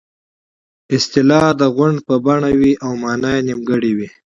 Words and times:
اصطلاح 0.95 1.45
د 1.59 1.61
غونډ 1.75 1.97
په 2.07 2.15
بڼه 2.25 2.51
وي 2.59 2.73
او 2.85 2.91
مانا 3.03 3.29
یې 3.35 3.41
نیمګړې 3.47 3.91
وي 3.97 4.07